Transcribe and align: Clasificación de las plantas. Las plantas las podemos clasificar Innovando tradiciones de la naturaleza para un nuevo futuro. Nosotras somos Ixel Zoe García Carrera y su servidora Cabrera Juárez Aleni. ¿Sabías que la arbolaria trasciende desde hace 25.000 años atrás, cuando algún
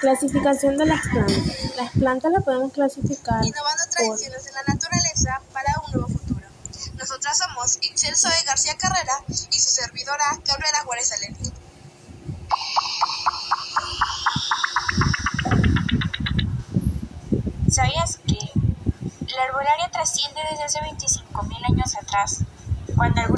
Clasificación 0.00 0.76
de 0.76 0.86
las 0.86 1.00
plantas. 1.08 1.76
Las 1.76 1.90
plantas 1.92 2.32
las 2.32 2.44
podemos 2.44 2.72
clasificar 2.72 3.44
Innovando 3.44 3.82
tradiciones 3.90 4.44
de 4.44 4.52
la 4.52 4.62
naturaleza 4.62 5.40
para 5.52 5.72
un 5.84 5.92
nuevo 5.92 6.08
futuro. 6.08 6.46
Nosotras 6.94 7.38
somos 7.38 7.78
Ixel 7.80 8.16
Zoe 8.16 8.44
García 8.46 8.76
Carrera 8.76 9.14
y 9.28 9.58
su 9.58 9.70
servidora 9.70 10.24
Cabrera 10.44 10.82
Juárez 10.84 11.12
Aleni. 11.12 11.52
¿Sabías 17.70 18.18
que 18.26 18.38
la 19.36 19.42
arbolaria 19.44 19.90
trasciende 19.90 20.40
desde 20.50 20.64
hace 20.64 20.78
25.000 20.80 21.72
años 21.72 21.96
atrás, 21.96 22.44
cuando 22.96 23.20
algún 23.20 23.36